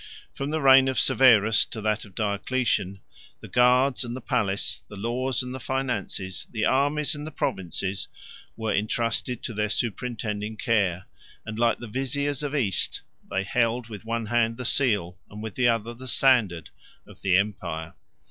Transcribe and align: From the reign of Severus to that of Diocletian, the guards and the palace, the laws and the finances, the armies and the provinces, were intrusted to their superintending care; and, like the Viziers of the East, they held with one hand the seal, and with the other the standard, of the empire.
From 0.33 0.49
the 0.49 0.61
reign 0.63 0.87
of 0.87 0.99
Severus 0.99 1.63
to 1.65 1.79
that 1.81 2.05
of 2.05 2.15
Diocletian, 2.15 3.01
the 3.39 3.47
guards 3.47 4.03
and 4.03 4.15
the 4.15 4.19
palace, 4.19 4.83
the 4.89 4.95
laws 4.95 5.43
and 5.43 5.53
the 5.53 5.59
finances, 5.59 6.47
the 6.49 6.65
armies 6.65 7.13
and 7.13 7.27
the 7.27 7.29
provinces, 7.29 8.07
were 8.57 8.73
intrusted 8.73 9.43
to 9.43 9.53
their 9.53 9.69
superintending 9.69 10.57
care; 10.57 11.05
and, 11.45 11.59
like 11.59 11.77
the 11.77 11.85
Viziers 11.85 12.41
of 12.41 12.53
the 12.53 12.57
East, 12.57 13.03
they 13.29 13.43
held 13.43 13.89
with 13.89 14.03
one 14.03 14.25
hand 14.25 14.57
the 14.57 14.65
seal, 14.65 15.19
and 15.29 15.43
with 15.43 15.53
the 15.53 15.67
other 15.67 15.93
the 15.93 16.07
standard, 16.07 16.71
of 17.05 17.21
the 17.21 17.37
empire. 17.37 17.93